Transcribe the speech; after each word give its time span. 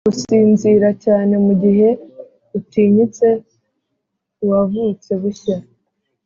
gusinzira 0.07 0.87
cyane; 1.03 1.33
mugihe 1.45 1.89
utinyitse, 2.57 3.27
wavutse 4.49 5.11
bushya 5.21 5.57